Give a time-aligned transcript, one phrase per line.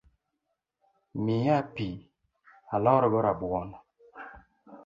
[1.25, 1.87] Mia pi
[2.75, 3.69] alorgo rabuon